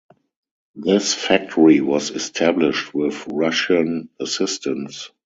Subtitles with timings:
[0.73, 5.11] This factory was established with Russian assistance.